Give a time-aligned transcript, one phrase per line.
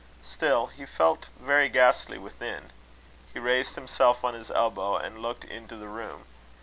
[0.23, 2.71] Still, he felt very ghastly within.
[3.31, 6.23] He raised himself on his elbow, and looked into the room.